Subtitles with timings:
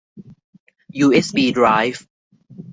[0.99, 2.05] ยูเอสบีไดรฟ์